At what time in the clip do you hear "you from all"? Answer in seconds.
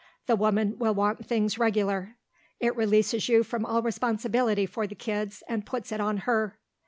3.29-3.83